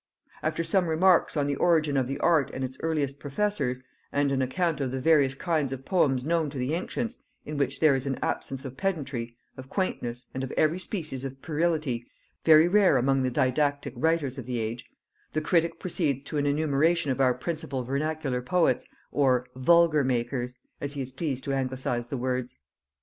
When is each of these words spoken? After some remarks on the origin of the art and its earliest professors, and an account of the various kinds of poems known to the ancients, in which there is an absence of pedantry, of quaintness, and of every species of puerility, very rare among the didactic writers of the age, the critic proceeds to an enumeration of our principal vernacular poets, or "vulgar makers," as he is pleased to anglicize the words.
After 0.41 0.63
some 0.63 0.87
remarks 0.87 1.37
on 1.37 1.45
the 1.45 1.57
origin 1.57 1.95
of 1.95 2.07
the 2.07 2.17
art 2.21 2.49
and 2.55 2.63
its 2.63 2.75
earliest 2.79 3.19
professors, 3.19 3.83
and 4.11 4.31
an 4.31 4.41
account 4.41 4.81
of 4.81 4.89
the 4.89 4.99
various 4.99 5.35
kinds 5.35 5.71
of 5.71 5.85
poems 5.85 6.25
known 6.25 6.49
to 6.49 6.57
the 6.57 6.73
ancients, 6.73 7.19
in 7.45 7.55
which 7.55 7.79
there 7.79 7.93
is 7.95 8.07
an 8.07 8.17
absence 8.19 8.65
of 8.65 8.75
pedantry, 8.77 9.37
of 9.57 9.69
quaintness, 9.69 10.25
and 10.33 10.43
of 10.43 10.51
every 10.53 10.79
species 10.79 11.23
of 11.23 11.39
puerility, 11.43 12.03
very 12.43 12.67
rare 12.67 12.97
among 12.97 13.21
the 13.21 13.29
didactic 13.29 13.93
writers 13.95 14.39
of 14.39 14.47
the 14.47 14.57
age, 14.57 14.89
the 15.33 15.39
critic 15.39 15.77
proceeds 15.79 16.23
to 16.23 16.39
an 16.39 16.47
enumeration 16.47 17.11
of 17.11 17.21
our 17.21 17.35
principal 17.35 17.83
vernacular 17.83 18.41
poets, 18.41 18.87
or 19.11 19.45
"vulgar 19.55 20.03
makers," 20.03 20.55
as 20.81 20.93
he 20.93 21.01
is 21.03 21.11
pleased 21.11 21.43
to 21.43 21.53
anglicize 21.53 22.07
the 22.07 22.17
words. 22.17 22.55